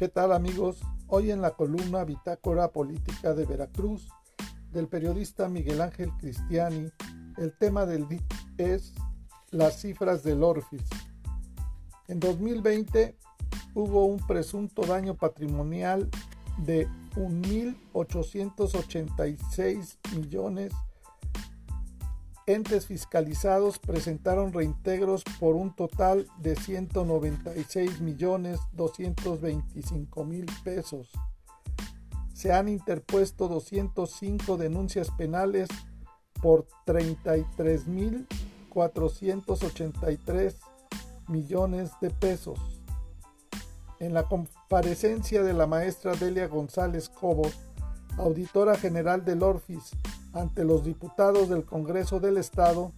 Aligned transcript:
¿Qué 0.00 0.08
tal 0.08 0.32
amigos? 0.32 0.80
Hoy 1.08 1.30
en 1.30 1.42
la 1.42 1.50
columna 1.50 2.04
Bitácora 2.04 2.72
Política 2.72 3.34
de 3.34 3.44
Veracruz 3.44 4.08
del 4.72 4.88
periodista 4.88 5.50
Miguel 5.50 5.82
Ángel 5.82 6.10
Cristiani, 6.16 6.90
el 7.36 7.54
tema 7.58 7.84
del 7.84 8.08
día 8.08 8.22
es 8.56 8.94
las 9.50 9.82
cifras 9.82 10.22
del 10.22 10.42
Orfis. 10.42 10.88
En 12.08 12.18
2020 12.18 13.14
hubo 13.74 14.06
un 14.06 14.26
presunto 14.26 14.86
daño 14.86 15.18
patrimonial 15.18 16.08
de 16.64 16.88
1.886 17.16 19.98
millones 20.16 20.72
entes 22.54 22.86
fiscalizados 22.86 23.78
presentaron 23.78 24.52
reintegros 24.52 25.24
por 25.38 25.56
un 25.56 25.74
total 25.74 26.26
de 26.38 26.56
196 26.56 28.00
millones 28.00 28.60
225 28.72 30.24
mil 30.24 30.46
pesos. 30.64 31.10
Se 32.32 32.52
han 32.52 32.68
interpuesto 32.68 33.48
205 33.48 34.56
denuncias 34.56 35.10
penales 35.10 35.68
por 36.40 36.66
33 36.86 37.86
mil 37.86 38.26
483 38.70 40.56
millones 41.28 41.90
de 42.00 42.10
pesos. 42.10 42.58
En 43.98 44.14
la 44.14 44.22
comparecencia 44.24 45.42
de 45.42 45.52
la 45.52 45.66
maestra 45.66 46.14
Delia 46.14 46.48
González 46.48 47.10
Cobos, 47.10 47.58
auditora 48.16 48.76
general 48.76 49.24
del 49.24 49.42
Orfis, 49.42 49.90
ante 50.32 50.64
los 50.64 50.84
diputados 50.84 51.48
del 51.48 51.64
Congreso 51.64 52.20
del 52.20 52.38
Estado, 52.38 52.92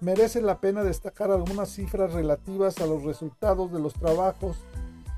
merece 0.00 0.40
la 0.40 0.60
pena 0.60 0.82
destacar 0.82 1.30
algunas 1.30 1.70
cifras 1.70 2.12
relativas 2.12 2.78
a 2.78 2.86
los 2.86 3.04
resultados 3.04 3.72
de 3.72 3.80
los 3.80 3.94
trabajos 3.94 4.56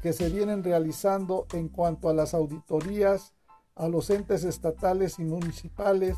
que 0.03 0.13
se 0.13 0.29
vienen 0.29 0.65
realizando 0.65 1.47
en 1.53 1.69
cuanto 1.69 2.09
a 2.09 2.15
las 2.15 2.35
auditorías 2.35 3.33
a 3.75 3.89
los 3.89 4.11
entes 4.11 4.45
estatales 4.45 5.19
y 5.19 5.25
municipales, 5.25 6.17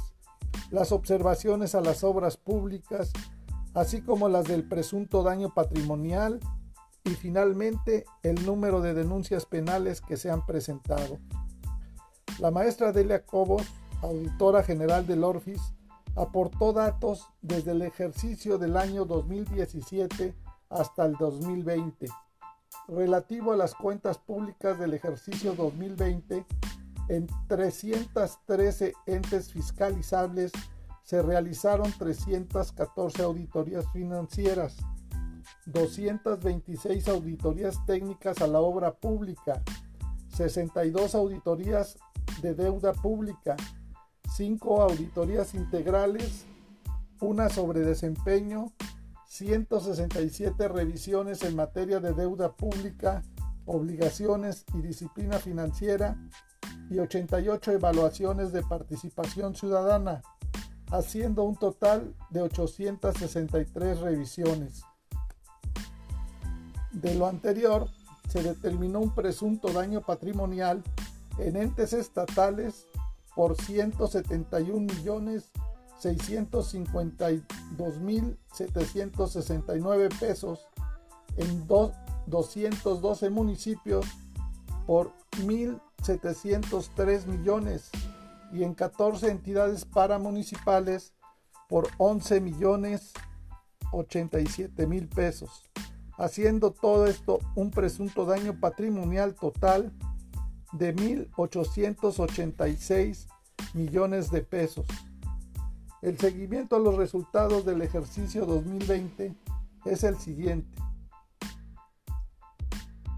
las 0.70 0.92
observaciones 0.92 1.74
a 1.74 1.80
las 1.80 2.02
obras 2.02 2.36
públicas, 2.36 3.12
así 3.74 4.02
como 4.02 4.28
las 4.28 4.44
del 4.44 4.66
presunto 4.66 5.22
daño 5.22 5.52
patrimonial 5.52 6.40
y 7.04 7.10
finalmente 7.10 8.06
el 8.22 8.44
número 8.46 8.80
de 8.80 8.94
denuncias 8.94 9.46
penales 9.46 10.00
que 10.00 10.16
se 10.16 10.30
han 10.30 10.44
presentado. 10.46 11.18
La 12.38 12.50
maestra 12.50 12.92
Delia 12.92 13.24
Cobos 13.24 13.62
auditora 14.04 14.62
general 14.62 15.06
del 15.06 15.24
Orfis, 15.24 15.60
aportó 16.16 16.72
datos 16.72 17.28
desde 17.42 17.72
el 17.72 17.82
ejercicio 17.82 18.58
del 18.58 18.76
año 18.76 19.04
2017 19.04 20.34
hasta 20.70 21.06
el 21.06 21.14
2020. 21.14 22.08
Relativo 22.88 23.52
a 23.52 23.56
las 23.56 23.74
cuentas 23.74 24.18
públicas 24.18 24.78
del 24.78 24.94
ejercicio 24.94 25.54
2020, 25.54 26.44
en 27.08 27.26
313 27.48 28.92
entes 29.06 29.52
fiscalizables 29.52 30.52
se 31.02 31.20
realizaron 31.22 31.92
314 31.98 33.22
auditorías 33.22 33.84
financieras, 33.92 34.76
226 35.66 37.08
auditorías 37.08 37.84
técnicas 37.86 38.40
a 38.40 38.46
la 38.46 38.60
obra 38.60 38.92
pública, 38.92 39.62
62 40.28 41.14
auditorías 41.14 41.98
de 42.40 42.54
deuda 42.54 42.92
pública, 42.92 43.56
cinco 44.34 44.82
auditorías 44.82 45.54
integrales, 45.54 46.44
una 47.20 47.48
sobre 47.48 47.80
desempeño, 47.80 48.72
167 49.28 50.68
revisiones 50.68 51.42
en 51.44 51.54
materia 51.54 52.00
de 52.00 52.12
deuda 52.12 52.52
pública, 52.52 53.22
obligaciones 53.64 54.64
y 54.74 54.80
disciplina 54.80 55.38
financiera 55.38 56.16
y 56.90 56.98
88 56.98 57.72
evaluaciones 57.72 58.52
de 58.52 58.62
participación 58.62 59.54
ciudadana, 59.54 60.22
haciendo 60.90 61.44
un 61.44 61.56
total 61.56 62.14
de 62.30 62.42
863 62.42 64.00
revisiones. 64.00 64.82
De 66.90 67.14
lo 67.14 67.26
anterior, 67.26 67.88
se 68.28 68.42
determinó 68.42 68.98
un 68.98 69.14
presunto 69.14 69.68
daño 69.68 70.00
patrimonial 70.00 70.82
en 71.38 71.56
entes 71.56 71.92
estatales 71.92 72.86
por 73.34 73.56
171 73.56 74.80
millones 74.80 75.50
652 75.98 77.98
mil 78.00 78.38
769 78.52 80.08
pesos 80.20 80.68
en 81.36 81.66
212 81.66 83.30
municipios 83.30 84.06
por 84.86 85.12
1.703 85.42 87.26
millones 87.26 87.90
y 88.52 88.62
en 88.62 88.74
14 88.74 89.30
entidades 89.30 89.84
paramunicipales 89.84 91.12
por 91.68 91.88
11 91.98 92.40
millones 92.40 93.12
87 93.92 94.86
mil 94.86 95.08
pesos, 95.08 95.68
haciendo 96.18 96.72
todo 96.72 97.06
esto 97.06 97.40
un 97.54 97.70
presunto 97.70 98.26
daño 98.26 98.60
patrimonial 98.60 99.34
total 99.34 99.92
de 100.74 100.94
1.886 100.94 103.26
millones 103.74 104.30
de 104.30 104.42
pesos. 104.42 104.86
El 106.02 106.18
seguimiento 106.18 106.76
a 106.76 106.80
los 106.80 106.96
resultados 106.96 107.64
del 107.64 107.80
ejercicio 107.82 108.44
2020 108.44 109.34
es 109.86 110.04
el 110.04 110.18
siguiente. 110.18 110.76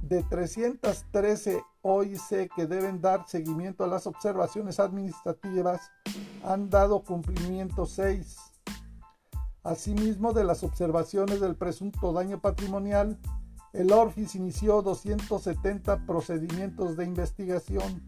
De 0.03 0.22
313 0.22 1.65
OIC 1.83 2.55
que 2.55 2.66
deben 2.66 3.00
dar 3.00 3.27
seguimiento 3.27 3.83
a 3.84 3.89
las 3.89 4.06
observaciones 4.06 4.78
administrativas, 4.78 5.91
han 6.45 6.71
dado 6.71 7.03
cumplimiento 7.03 7.87
6. 7.87 8.37
Asimismo, 9.65 10.33
de 10.33 10.45
las 10.45 10.62
observaciones 10.62 11.41
del 11.41 11.56
presunto 11.56 12.12
daño 12.12 12.41
patrimonial, 12.41 13.19
el 13.76 13.92
ORFIS 13.92 14.34
inició 14.37 14.81
270 14.81 16.06
procedimientos 16.06 16.97
de 16.97 17.04
investigación. 17.04 18.03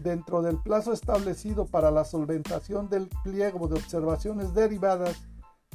Dentro 0.00 0.42
del 0.42 0.58
plazo 0.58 0.92
establecido 0.92 1.66
para 1.66 1.92
la 1.92 2.04
solventación 2.04 2.88
del 2.88 3.08
pliego 3.22 3.68
de 3.68 3.76
observaciones 3.76 4.52
derivadas 4.52 5.28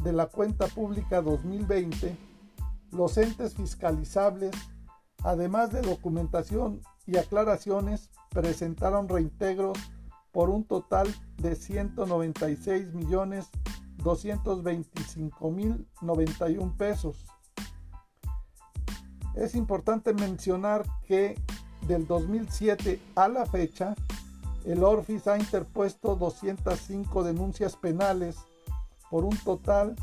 de 0.03 0.11
la 0.11 0.25
cuenta 0.25 0.67
pública 0.67 1.21
2020, 1.21 2.17
los 2.91 3.17
entes 3.17 3.55
fiscalizables, 3.55 4.53
además 5.23 5.71
de 5.71 5.81
documentación 5.81 6.81
y 7.05 7.15
aclaraciones, 7.15 8.09
presentaron 8.29 9.07
reintegros 9.07 9.77
por 10.33 10.49
un 10.49 10.65
total 10.65 11.07
de 11.37 11.55
196 11.55 12.93
millones 12.93 13.47
225 14.03 15.51
mil 15.51 15.87
91 16.01 16.75
pesos 16.77 17.25
es 19.35 19.55
importante 19.55 20.13
mencionar 20.13 20.85
que 21.07 21.35
del 21.87 22.05
2007 22.07 22.99
a 23.15 23.27
la 23.27 23.45
fecha, 23.45 23.93
el 24.65 24.81
Orfis 24.83 25.27
ha 25.27 25.37
interpuesto 25.37 26.15
205 26.15 27.23
denuncias 27.23 27.75
penales 27.75 28.37
por 29.09 29.25
un 29.25 29.35
total 29.37 29.95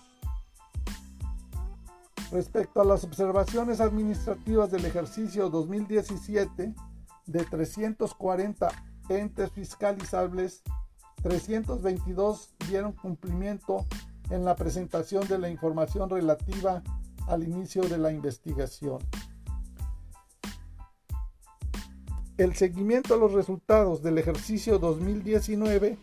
Respecto 2.31 2.81
a 2.81 2.85
las 2.85 3.03
observaciones 3.03 3.79
administrativas 3.79 4.71
del 4.71 4.85
ejercicio 4.85 5.49
2017, 5.49 6.73
de 7.27 7.43
340 7.43 8.69
entes 9.09 9.51
fiscalizables, 9.51 10.63
322 11.23 12.53
dieron 12.67 12.91
cumplimiento 12.93 13.85
en 14.29 14.45
la 14.45 14.55
presentación 14.55 15.27
de 15.27 15.39
la 15.39 15.49
información 15.49 16.09
relativa 16.09 16.83
al 17.27 17.43
inicio 17.43 17.83
de 17.83 17.97
la 17.97 18.11
investigación. 18.11 18.99
El 22.37 22.55
seguimiento 22.55 23.15
a 23.15 23.17
los 23.17 23.33
resultados 23.33 24.03
del 24.03 24.17
ejercicio 24.19 24.77
2019 24.77 25.97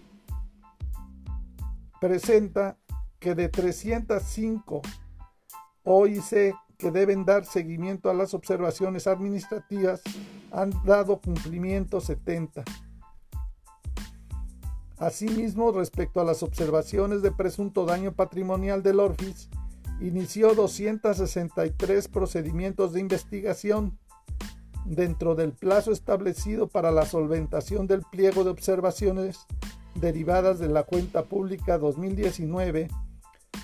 presenta 2.01 2.77
que 3.21 3.35
de 3.35 3.49
305 3.49 4.83
OIC 5.85 6.55
que 6.77 6.91
deben 6.91 7.25
dar 7.25 7.45
seguimiento 7.45 8.11
a 8.11 8.15
las 8.15 8.35
observaciones 8.35 9.07
administrativas 9.07 10.03
han 10.51 10.71
dado 10.85 11.21
cumplimiento 11.21 12.01
70 12.01 12.65
Asimismo, 14.99 15.73
respecto 15.73 16.21
a 16.21 16.25
las 16.25 16.43
observaciones 16.43 17.23
de 17.23 17.33
presunto 17.33 17.85
daño 17.85 18.13
patrimonial 18.13 18.83
del 18.83 19.01
Orfis, 19.01 19.49
inició 20.01 20.55
263 20.55 22.09
procedimientos 22.09 22.93
de 22.93 23.01
investigación 23.01 23.99
dentro 24.85 25.35
del 25.35 25.53
plazo 25.53 25.93
establecido 25.93 26.69
para 26.69 26.91
la 26.91 27.07
solventación 27.07 27.87
del 27.87 28.03
pliego 28.03 28.45
de 28.45 28.51
observaciones 28.51 29.47
derivadas 29.95 30.59
de 30.59 30.69
la 30.69 30.83
cuenta 30.83 31.25
pública 31.25 31.79
2019, 31.79 32.89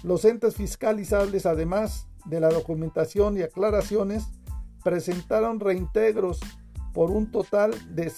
los 0.03 0.25
entes 0.25 0.57
fiscalizables, 0.57 1.47
además 1.47 2.09
de 2.25 2.41
la 2.41 2.49
documentación 2.49 3.37
y 3.37 3.43
aclaraciones, 3.43 4.25
presentaron 4.83 5.61
reintegros 5.61 6.41
por 6.93 7.11
un 7.11 7.31
total 7.31 7.73
de 7.95 8.11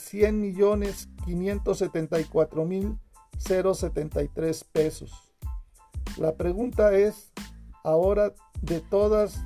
100.574.073 3.38 4.64
pesos. 4.72 5.12
La 6.18 6.34
pregunta 6.34 6.94
es, 6.94 7.32
ahora 7.84 8.32
de 8.60 8.80
todas 8.80 9.40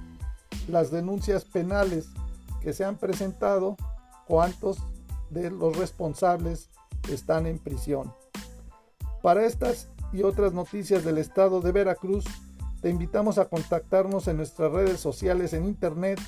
las 0.69 0.91
denuncias 0.91 1.45
penales 1.45 2.09
que 2.61 2.73
se 2.73 2.85
han 2.85 2.97
presentado, 2.97 3.77
¿cuántos 4.27 4.79
de 5.31 5.51
los 5.51 5.77
responsables 5.77 6.71
están 7.11 7.47
en 7.47 7.59
prisión? 7.59 8.15
Para 9.23 9.45
estas 9.45 9.89
y 10.13 10.23
otras 10.23 10.53
noticias 10.53 11.05
del 11.05 11.19
estado 11.19 11.61
de 11.61 11.73
Veracruz, 11.73 12.25
te 12.81 12.91
invitamos 12.91 13.39
a 13.39 13.49
contactarnos 13.49 14.29
en 14.29 14.37
nuestras 14.37 14.71
redes 14.73 15.01
sociales 15.01 15.53
en 15.53 15.65
internet 15.65 16.21